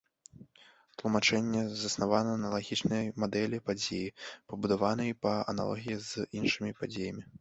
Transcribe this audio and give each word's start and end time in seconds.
Тлумачэнне 1.01 1.61
заснавана 1.81 2.31
на 2.43 2.47
лагічнай 2.55 3.05
мадэлі 3.25 3.57
падзеі, 3.67 4.13
пабудаванай 4.53 5.11
па 5.27 5.35
аналогіі 5.55 5.97
з 6.07 6.27
іншымі 6.41 6.71
падзеямі. 6.83 7.23